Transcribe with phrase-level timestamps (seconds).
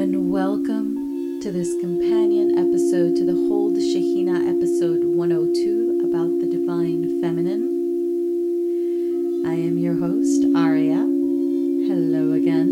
[0.00, 7.20] and welcome to this companion episode to the Hold Shekinah episode 102 about the Divine
[7.20, 7.68] Feminine.
[9.44, 11.04] I am your host, Aurea.
[11.84, 12.68] Hello again.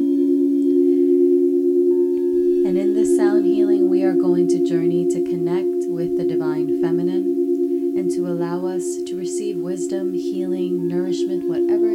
[2.64, 6.80] And in this sound healing, we are going to journey to connect with the Divine
[6.80, 11.90] Feminine and to allow us to receive wisdom, healing, nourishment, whatever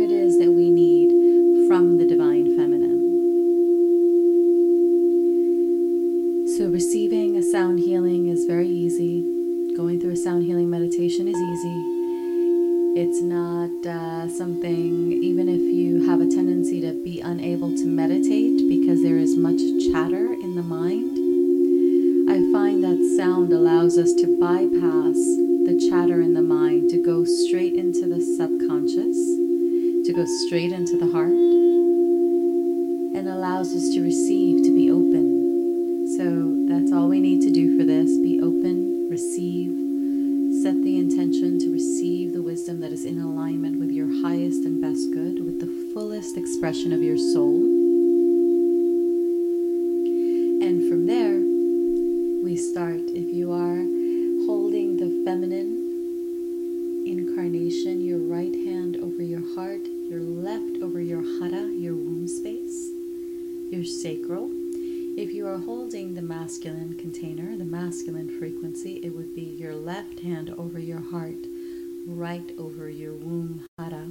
[72.44, 74.08] light over your womb hara,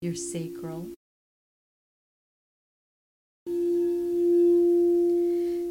[0.00, 0.88] your sacral,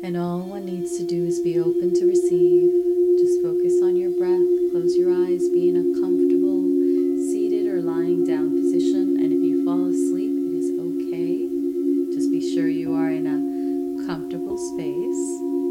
[0.01, 2.71] And all one needs to do is be open to receive.
[3.19, 6.63] Just focus on your breath, close your eyes, be in a comfortable
[7.27, 9.19] seated or lying down position.
[9.19, 12.15] And if you fall asleep, it is okay.
[12.15, 15.68] Just be sure you are in a comfortable space.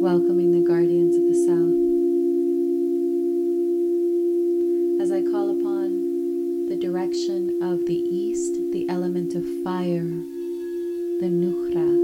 [0.00, 1.74] welcoming the guardians of the south.
[5.02, 10.06] As I call upon the direction of the east, the element of fire,
[11.18, 11.97] the Nuhra.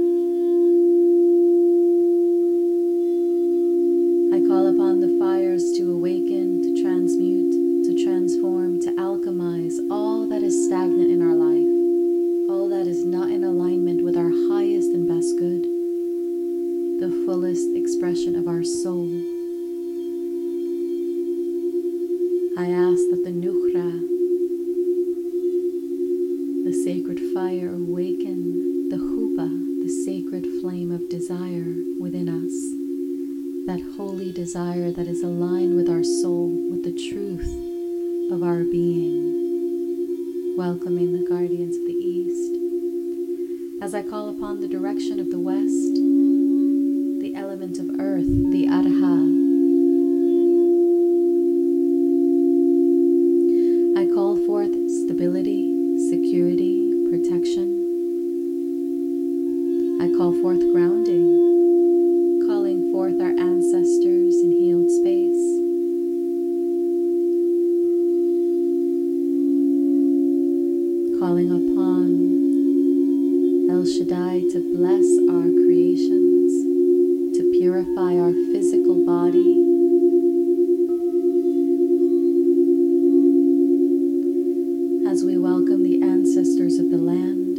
[85.14, 87.56] as we welcome the ancestors of the land,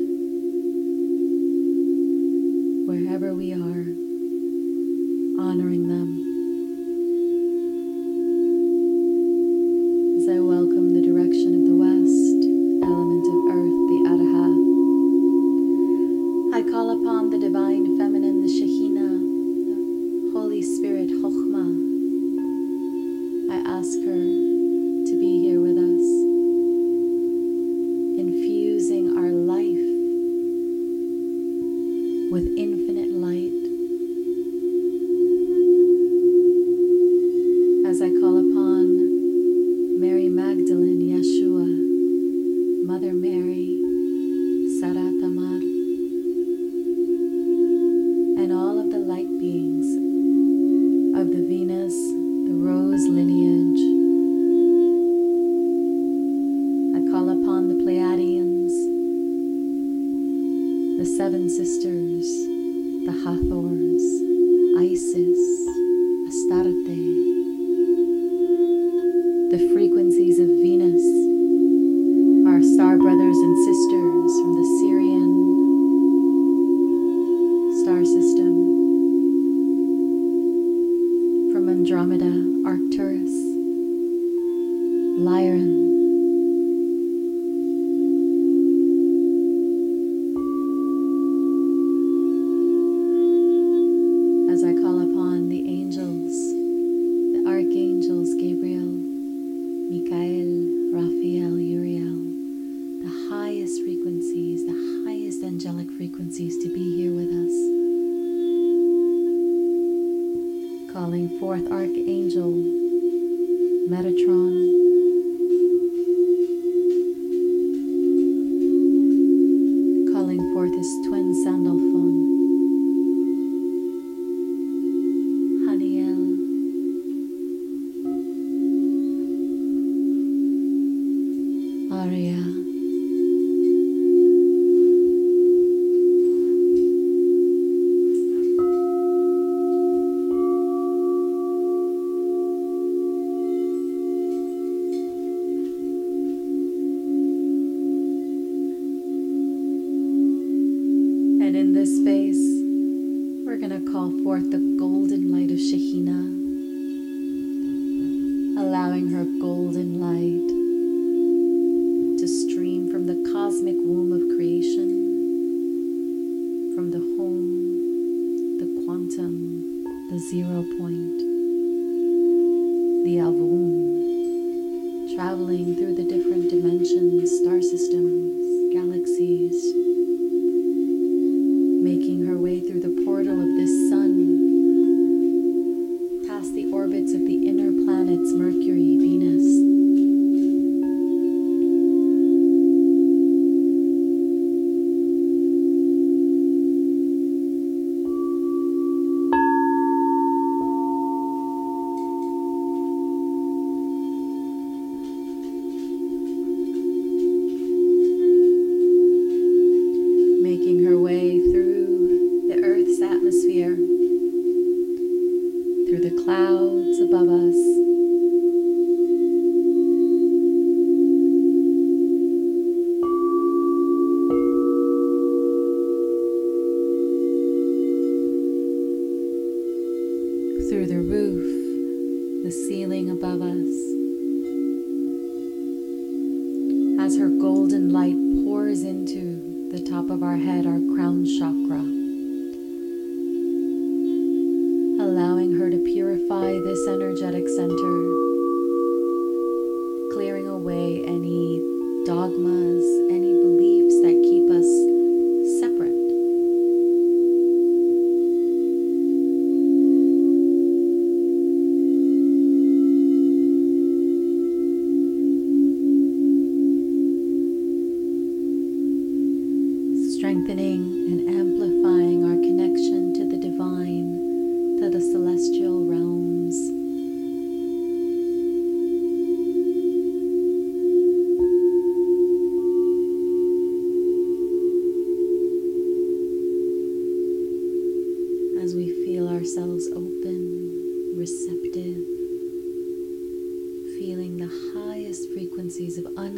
[2.86, 3.88] wherever we are,
[5.40, 6.35] honoring them.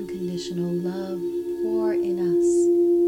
[0.08, 1.20] unconditional love
[1.62, 3.07] pour in us.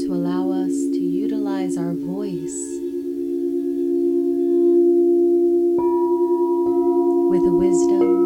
[0.00, 2.56] to allow us to utilize our voice
[7.30, 8.19] with wisdom.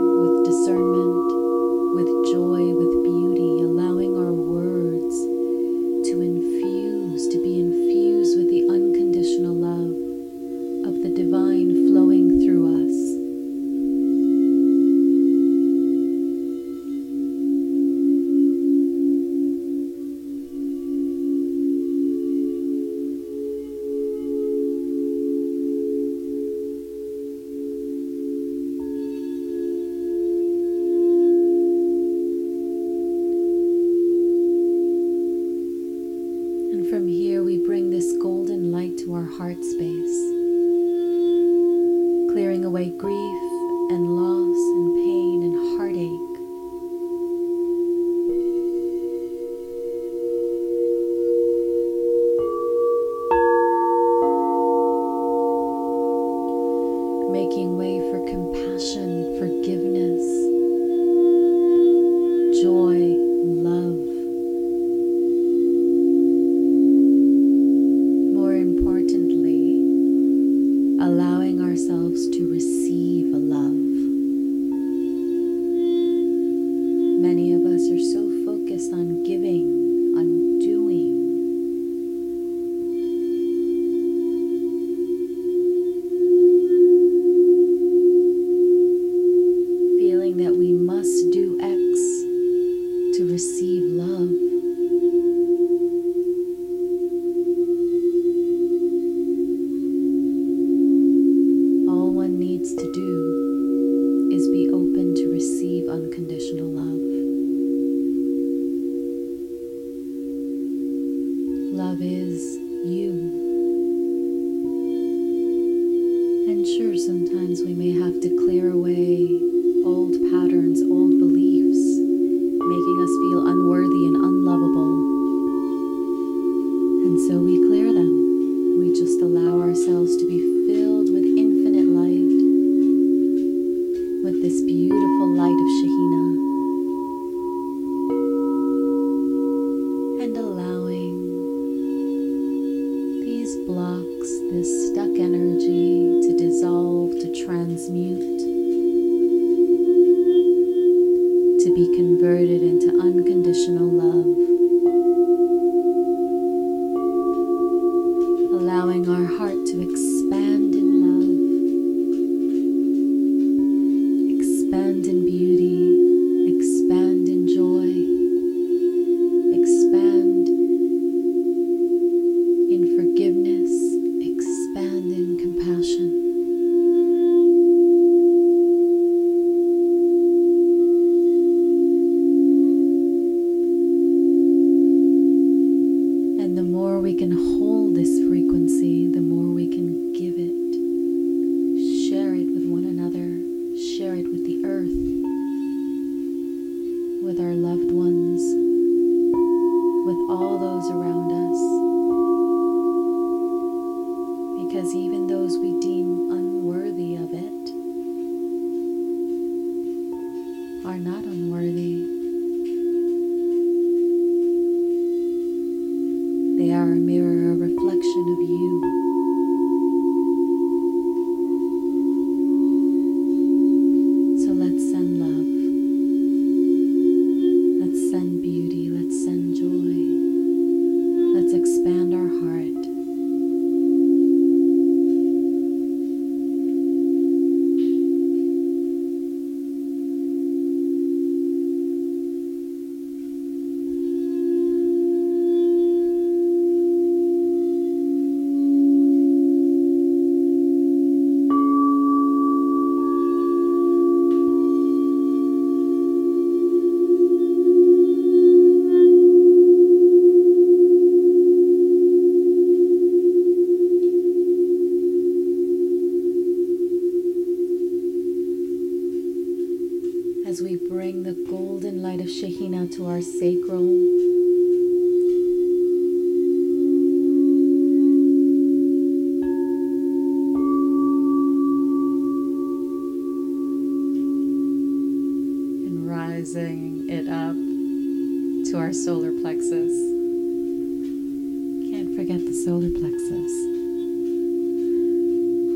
[292.54, 293.52] solar plexus,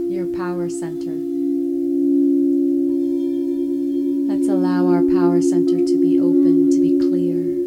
[0.08, 1.10] your power center.
[4.32, 7.57] Let's allow our power center to be open, to be clear.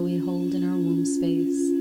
[0.00, 1.75] We hold in our womb space.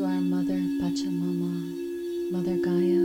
[0.00, 3.04] to our Mother Pachamama, Mother Gaia,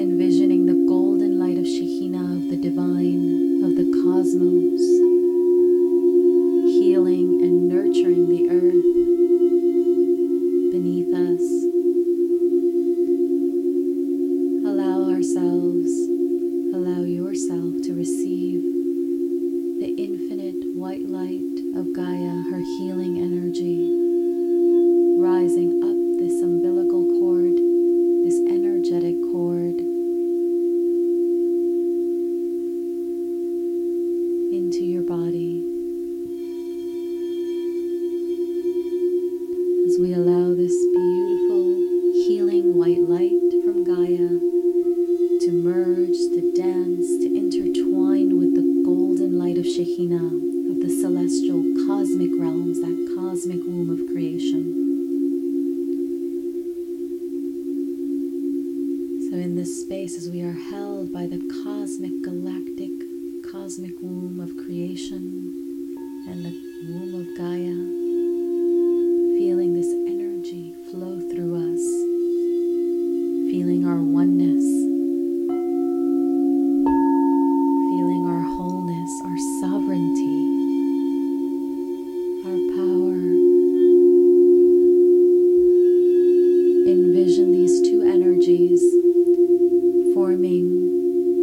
[0.00, 4.95] envisioning the golden light of Shekinah, of the divine, of the cosmos.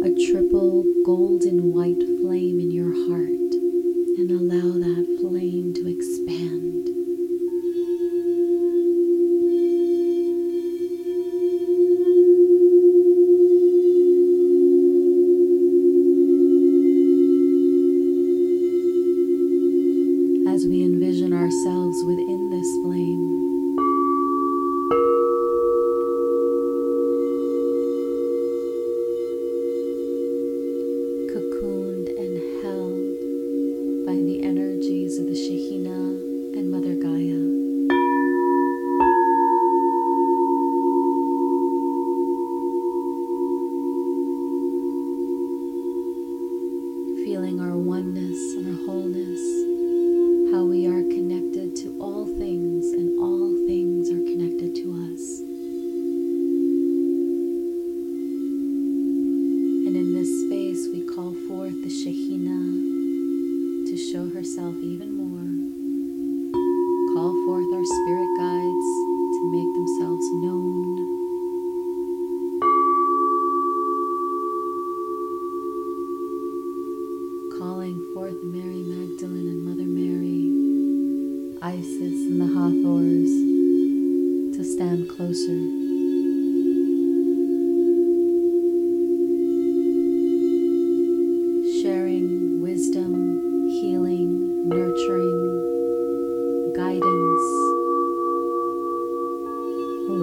[0.06, 0.73] A triple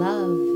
[0.02, 0.51] love.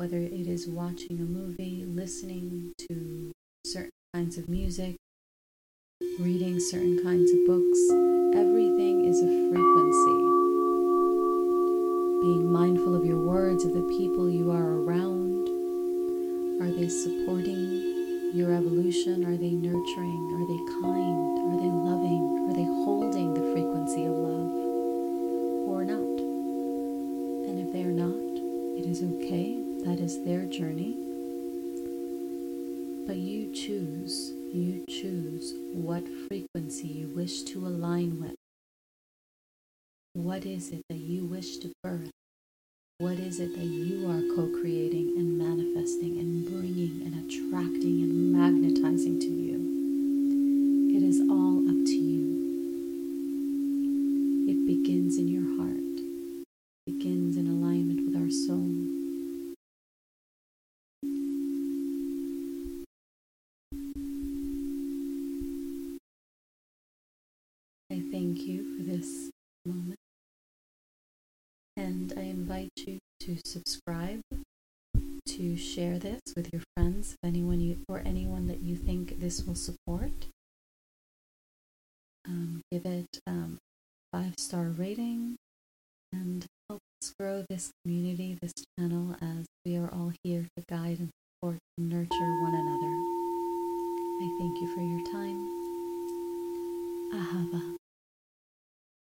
[0.00, 3.30] Whether it is watching a movie, listening to
[3.66, 4.96] certain kinds of music,
[6.18, 7.78] reading certain kinds of books.
[8.32, 10.20] Everything is a frequency.
[12.24, 15.46] Being mindful of your words, of the people you are around.
[16.62, 19.26] Are they supporting your evolution?
[19.26, 20.22] Are they nurturing?
[20.32, 21.38] Are they kind?
[21.44, 22.48] Are they loving?
[22.48, 24.48] Are they holding the frequency of love?
[25.68, 26.20] Or not?
[27.52, 28.16] And if they are not,
[28.80, 29.69] it is okay.
[29.84, 30.94] That is their journey.
[33.06, 38.34] But you choose, you choose what frequency you wish to align with.
[40.12, 42.10] What is it that you wish to birth?
[42.98, 48.30] What is it that you are co creating and manifesting and bringing and attracting and
[48.32, 50.94] magnetizing to you?
[50.94, 52.26] It is all up to you.
[54.46, 56.00] It begins in your heart,
[56.86, 58.90] it begins in alignment with our soul.
[67.92, 69.30] I thank you for this
[69.64, 69.98] moment.
[71.76, 74.20] And I invite you to subscribe,
[75.26, 79.44] to share this with your friends, if anyone you or anyone that you think this
[79.44, 80.26] will support.
[82.26, 83.58] Um, give it um,
[84.12, 85.36] five star rating
[86.12, 90.98] and help us grow this community, this channel, as we are all here to guide
[90.98, 92.94] and support and nurture one another.
[94.22, 95.50] I thank you for your time.